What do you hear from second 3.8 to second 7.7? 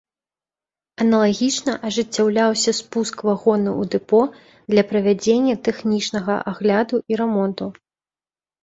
у дэпо для правядзення тэхнічнага агляду і рамонту.